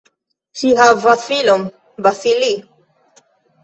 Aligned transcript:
Ŝi 0.61 0.71
havas 0.79 1.27
filon 1.29 1.69
"Vasilij". 2.09 2.53